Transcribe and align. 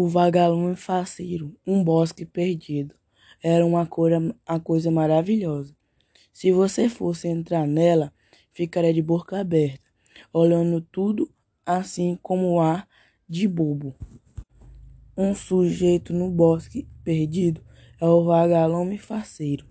O 0.00 0.06
vagalume 0.06 0.76
faceiro, 0.76 1.56
um 1.66 1.82
bosque 1.82 2.24
perdido. 2.24 2.94
Era 3.42 3.66
uma 3.66 3.84
coisa, 3.84 4.18
uma 4.48 4.60
coisa 4.60 4.92
maravilhosa. 4.92 5.74
Se 6.32 6.52
você 6.52 6.88
fosse 6.88 7.26
entrar 7.26 7.66
nela, 7.66 8.12
ficaria 8.52 8.94
de 8.94 9.02
boca 9.02 9.40
aberta, 9.40 9.82
olhando 10.32 10.80
tudo 10.80 11.28
assim 11.66 12.16
como 12.22 12.60
ar 12.60 12.86
de 13.28 13.48
bobo. 13.48 13.92
Um 15.16 15.34
sujeito 15.34 16.12
no 16.12 16.30
bosque 16.30 16.86
perdido 17.02 17.60
é 18.00 18.06
o 18.06 18.22
vagalume 18.22 18.98
faceiro. 18.98 19.66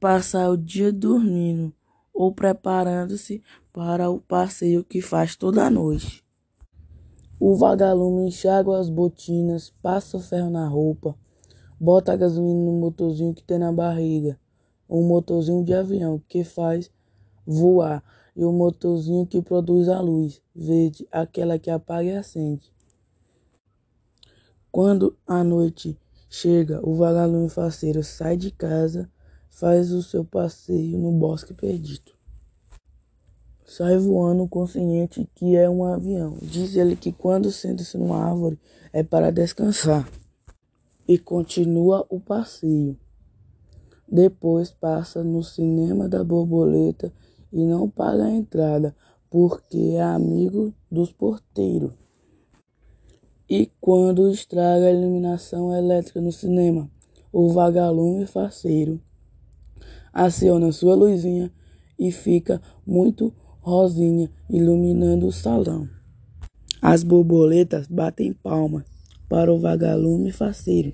Passar 0.00 0.50
o 0.50 0.56
dia 0.56 0.92
dormindo 0.92 1.72
ou 2.12 2.34
preparando-se 2.34 3.40
para 3.72 4.10
o 4.10 4.20
passeio 4.20 4.82
que 4.82 5.00
faz 5.00 5.36
toda 5.36 5.70
noite. 5.70 6.25
O 7.38 7.54
vagalume 7.54 8.28
enxágua 8.28 8.78
as 8.78 8.88
botinas, 8.88 9.70
passa 9.82 10.16
o 10.16 10.20
ferro 10.20 10.48
na 10.48 10.66
roupa, 10.66 11.14
bota 11.78 12.12
a 12.12 12.16
gasolina 12.16 12.64
no 12.64 12.72
motorzinho 12.72 13.34
que 13.34 13.44
tem 13.44 13.58
na 13.58 13.70
barriga, 13.70 14.40
um 14.88 15.02
motorzinho 15.02 15.62
de 15.62 15.74
avião 15.74 16.18
que 16.26 16.42
faz 16.42 16.90
voar 17.46 18.02
e 18.34 18.42
o 18.42 18.50
motorzinho 18.50 19.26
que 19.26 19.42
produz 19.42 19.86
a 19.86 20.00
luz 20.00 20.40
verde, 20.54 21.06
aquela 21.12 21.58
que 21.58 21.70
apaga 21.70 22.08
e 22.08 22.16
acende. 22.16 22.72
Quando 24.72 25.14
a 25.26 25.44
noite 25.44 25.98
chega, 26.30 26.80
o 26.82 26.94
vagalume 26.94 27.50
faceiro 27.50 28.02
sai 28.02 28.38
de 28.38 28.50
casa, 28.50 29.10
faz 29.50 29.92
o 29.92 30.02
seu 30.02 30.24
passeio 30.24 30.98
no 30.98 31.12
bosque 31.12 31.52
perdido. 31.52 32.15
Sai 33.76 33.98
voando 33.98 34.48
consciente 34.48 35.28
que 35.34 35.54
é 35.54 35.68
um 35.68 35.84
avião. 35.84 36.38
Diz 36.40 36.76
ele 36.76 36.96
que 36.96 37.12
quando 37.12 37.52
senta-se 37.52 37.98
numa 37.98 38.24
árvore 38.24 38.58
é 38.90 39.02
para 39.02 39.30
descansar. 39.30 40.08
E 41.06 41.18
continua 41.18 42.06
o 42.08 42.18
passeio. 42.18 42.98
Depois 44.10 44.70
passa 44.70 45.22
no 45.22 45.42
cinema 45.42 46.08
da 46.08 46.24
borboleta 46.24 47.12
e 47.52 47.66
não 47.66 47.86
paga 47.86 48.24
a 48.24 48.30
entrada, 48.30 48.96
porque 49.28 49.90
é 49.92 50.02
amigo 50.02 50.72
dos 50.90 51.12
porteiros. 51.12 51.92
E 53.46 53.70
quando 53.78 54.30
estraga 54.30 54.86
a 54.86 54.92
iluminação 54.92 55.76
elétrica 55.76 56.18
no 56.22 56.32
cinema, 56.32 56.90
o 57.30 57.50
vagalume 57.50 58.24
faceiro 58.24 58.98
aciona 60.14 60.72
sua 60.72 60.94
luzinha 60.94 61.52
e 61.98 62.10
fica 62.10 62.58
muito 62.86 63.34
rosinha 63.66 64.30
iluminando 64.48 65.26
o 65.26 65.32
salão. 65.32 65.88
As 66.80 67.02
borboletas 67.02 67.88
batem 67.88 68.32
palmas 68.32 68.84
para 69.28 69.52
o 69.52 69.58
vagalume 69.58 70.30
faceiro. 70.30 70.92